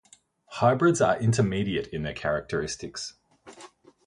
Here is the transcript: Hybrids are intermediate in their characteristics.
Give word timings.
Hybrids 0.53 0.99
are 0.99 1.19
intermediate 1.19 1.85
in 1.89 2.01
their 2.01 2.15
characteristics. 2.15 3.13